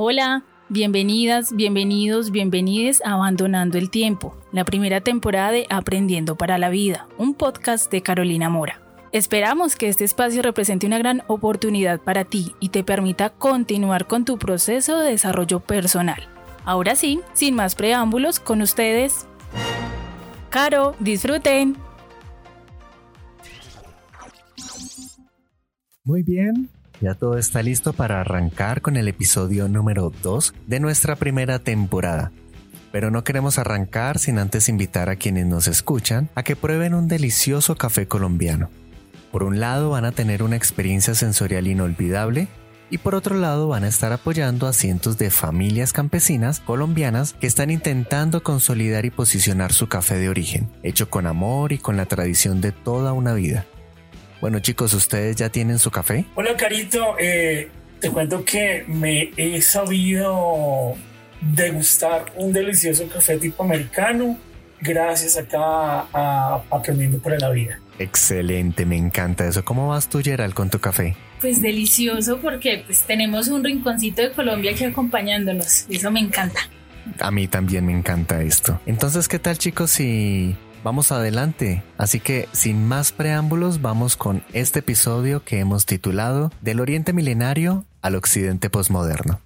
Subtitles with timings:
[0.00, 6.70] Hola, bienvenidas, bienvenidos, bienvenides a Abandonando el Tiempo, la primera temporada de Aprendiendo para la
[6.70, 8.80] Vida, un podcast de Carolina Mora.
[9.10, 14.24] Esperamos que este espacio represente una gran oportunidad para ti y te permita continuar con
[14.24, 16.28] tu proceso de desarrollo personal.
[16.64, 19.26] Ahora sí, sin más preámbulos, con ustedes.
[20.48, 21.76] Caro, disfruten.
[26.04, 26.70] Muy bien,
[27.00, 32.32] ya todo está listo para arrancar con el episodio número 2 de nuestra primera temporada.
[32.90, 37.06] Pero no queremos arrancar sin antes invitar a quienes nos escuchan a que prueben un
[37.06, 38.70] delicioso café colombiano.
[39.30, 42.48] Por un lado van a tener una experiencia sensorial inolvidable
[42.90, 47.46] y por otro lado van a estar apoyando a cientos de familias campesinas colombianas que
[47.46, 52.06] están intentando consolidar y posicionar su café de origen, hecho con amor y con la
[52.06, 53.66] tradición de toda una vida.
[54.40, 56.24] Bueno chicos, ¿ustedes ya tienen su café?
[56.36, 60.94] Hola Carito, eh, te cuento que me he sabido
[61.40, 64.38] degustar un delicioso café tipo americano
[64.80, 67.80] gracias acá a Aprendiendo por la Vida.
[67.98, 69.64] Excelente, me encanta eso.
[69.64, 71.16] ¿Cómo vas tú, Gerald, con tu café?
[71.40, 75.86] Pues delicioso porque pues tenemos un rinconcito de Colombia aquí acompañándonos.
[75.88, 76.60] Eso me encanta.
[77.18, 78.80] A mí también me encanta esto.
[78.86, 81.82] Entonces, ¿qué tal chicos si vamos adelante.
[81.96, 87.84] Así que sin más preámbulos vamos con este episodio que hemos titulado Del Oriente Milenario
[88.02, 89.40] al Occidente Postmoderno.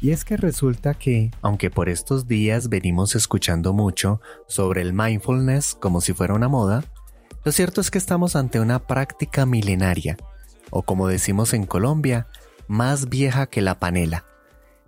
[0.00, 5.74] Y es que resulta que, aunque por estos días venimos escuchando mucho sobre el mindfulness
[5.74, 6.84] como si fuera una moda,
[7.44, 10.16] lo cierto es que estamos ante una práctica milenaria,
[10.70, 12.28] o como decimos en Colombia,
[12.68, 14.24] más vieja que la panela.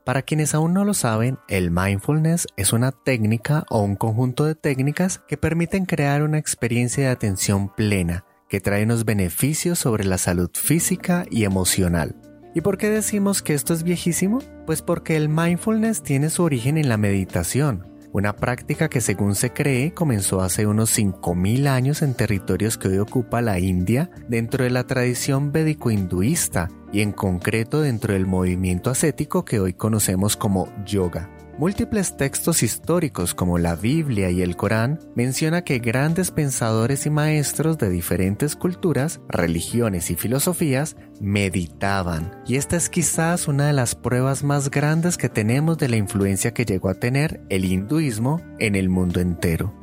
[0.04, 4.54] Para quienes aún no lo saben, el mindfulness es una técnica o un conjunto de
[4.54, 10.18] técnicas que permiten crear una experiencia de atención plena que trae unos beneficios sobre la
[10.18, 12.16] salud física y emocional.
[12.54, 14.40] ¿Y por qué decimos que esto es viejísimo?
[14.66, 19.52] Pues porque el mindfulness tiene su origen en la meditación, una práctica que según se
[19.52, 24.70] cree comenzó hace unos 5.000 años en territorios que hoy ocupa la India dentro de
[24.70, 31.30] la tradición védico-hinduista y en concreto dentro del movimiento ascético que hoy conocemos como yoga.
[31.60, 37.76] Múltiples textos históricos como la Biblia y el Corán menciona que grandes pensadores y maestros
[37.76, 44.42] de diferentes culturas, religiones y filosofías meditaban, y esta es quizás una de las pruebas
[44.42, 48.88] más grandes que tenemos de la influencia que llegó a tener el hinduismo en el
[48.88, 49.74] mundo entero.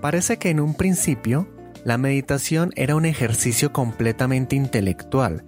[0.00, 1.46] Parece que en un principio
[1.84, 5.44] la meditación era un ejercicio completamente intelectual,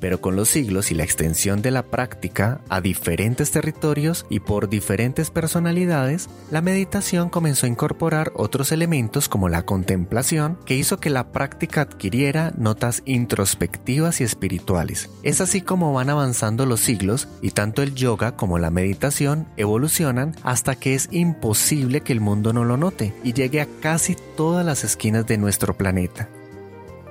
[0.00, 4.68] pero con los siglos y la extensión de la práctica a diferentes territorios y por
[4.68, 11.10] diferentes personalidades, la meditación comenzó a incorporar otros elementos como la contemplación, que hizo que
[11.10, 15.10] la práctica adquiriera notas introspectivas y espirituales.
[15.22, 20.34] Es así como van avanzando los siglos y tanto el yoga como la meditación evolucionan
[20.42, 24.64] hasta que es imposible que el mundo no lo note y llegue a casi todas
[24.64, 26.28] las esquinas de nuestro planeta.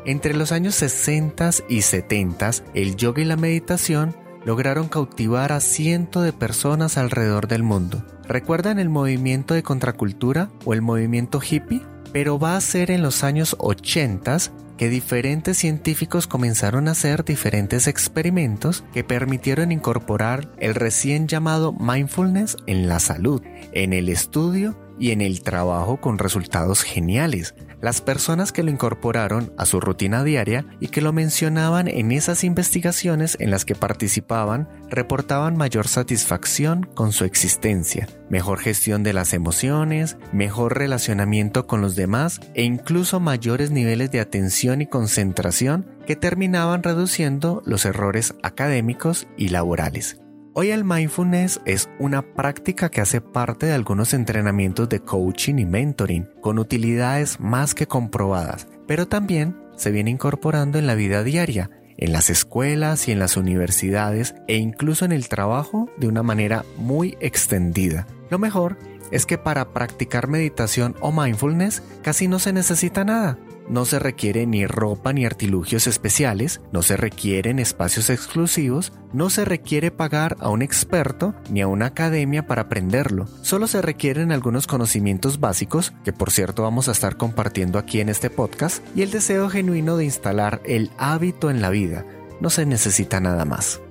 [0.05, 4.15] Entre los años 60 y 70, el yoga y la meditación
[4.45, 8.05] lograron cautivar a cientos de personas alrededor del mundo.
[8.27, 11.81] ¿Recuerdan el movimiento de contracultura o el movimiento hippie?
[12.13, 14.37] Pero va a ser en los años 80
[14.77, 22.55] que diferentes científicos comenzaron a hacer diferentes experimentos que permitieron incorporar el recién llamado mindfulness
[22.65, 23.41] en la salud,
[23.73, 27.55] en el estudio y en el trabajo con resultados geniales.
[27.81, 32.43] Las personas que lo incorporaron a su rutina diaria y que lo mencionaban en esas
[32.43, 39.33] investigaciones en las que participaban reportaban mayor satisfacción con su existencia, mejor gestión de las
[39.33, 46.17] emociones, mejor relacionamiento con los demás e incluso mayores niveles de atención y concentración que
[46.17, 50.19] terminaban reduciendo los errores académicos y laborales.
[50.61, 55.65] Hoy el mindfulness es una práctica que hace parte de algunos entrenamientos de coaching y
[55.65, 61.69] mentoring, con utilidades más que comprobadas, pero también se viene incorporando en la vida diaria,
[61.95, 66.65] en las escuelas y en las universidades e incluso en el trabajo de una manera
[66.75, 68.05] muy extendida.
[68.29, 68.77] Lo mejor
[69.11, 73.37] es que para practicar meditación o mindfulness casi no se necesita nada.
[73.69, 79.45] No se requiere ni ropa ni artilugios especiales, no se requieren espacios exclusivos, no se
[79.45, 83.27] requiere pagar a un experto ni a una academia para aprenderlo.
[83.43, 88.09] Solo se requieren algunos conocimientos básicos, que por cierto vamos a estar compartiendo aquí en
[88.09, 92.05] este podcast, y el deseo genuino de instalar el hábito en la vida.
[92.41, 93.81] No se necesita nada más.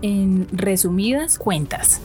[0.00, 2.00] En resumidas cuentas,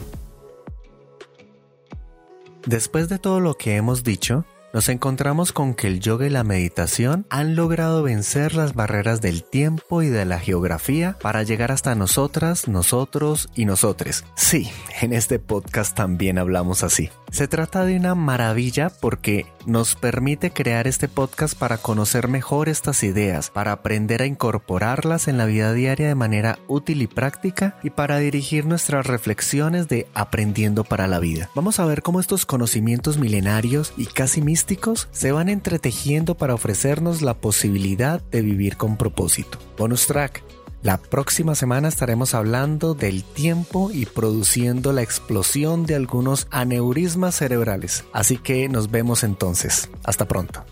[2.65, 6.43] Después de todo lo que hemos dicho, nos encontramos con que el yoga y la
[6.43, 11.93] meditación han logrado vencer las barreras del tiempo y de la geografía para llegar hasta
[11.93, 14.25] nosotras, nosotros y nosotres.
[14.35, 17.11] Sí, en este podcast también hablamos así.
[17.31, 23.03] Se trata de una maravilla porque nos permite crear este podcast para conocer mejor estas
[23.03, 27.91] ideas, para aprender a incorporarlas en la vida diaria de manera útil y práctica y
[27.91, 31.49] para dirigir nuestras reflexiones de aprendiendo para la vida.
[31.53, 34.62] Vamos a ver cómo estos conocimientos milenarios y casi místicos
[35.11, 39.57] se van entretejiendo para ofrecernos la posibilidad de vivir con propósito.
[39.77, 40.43] Bonus track.
[40.81, 48.03] La próxima semana estaremos hablando del tiempo y produciendo la explosión de algunos aneurismas cerebrales.
[48.13, 49.89] Así que nos vemos entonces.
[50.03, 50.63] Hasta pronto.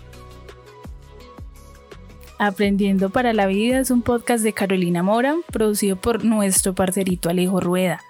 [2.40, 7.60] Aprendiendo para la Vida es un podcast de Carolina Mora, producido por nuestro parcerito Alejo
[7.60, 8.02] Rueda.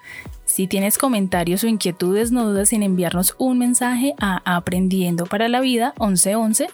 [0.52, 5.62] Si tienes comentarios o inquietudes, no dudes en enviarnos un mensaje a aprendiendo para la
[5.62, 6.68] vida 1111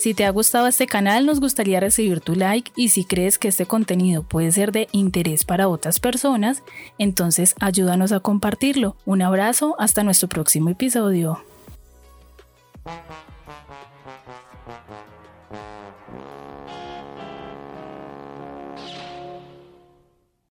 [0.00, 3.46] si te ha gustado este canal, nos gustaría recibir tu like y si crees que
[3.46, 6.64] este contenido puede ser de interés para otras personas,
[6.98, 8.96] entonces ayúdanos a compartirlo.
[9.06, 11.44] Un abrazo, hasta nuestro próximo episodio.